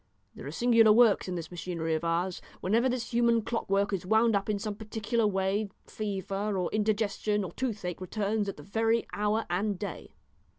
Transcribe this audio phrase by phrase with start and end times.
[0.33, 2.41] There are singular works in this machinery of ours.
[2.59, 7.51] Whenever this human clockwork is wound up in some particular way, fever, or indigestion, or
[7.51, 10.15] toothache returns at the very hour and day."